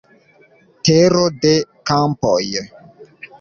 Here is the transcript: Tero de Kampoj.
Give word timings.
Tero 0.87 1.21
de 1.43 1.51
Kampoj. 1.91 2.43